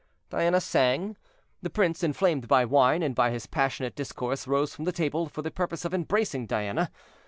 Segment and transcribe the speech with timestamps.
[0.31, 1.15] Diana sang.
[1.61, 5.43] The prince, inflamed by wine, and by his passionate discourse, rose from the table for
[5.43, 6.89] the purpose of embracing Diana.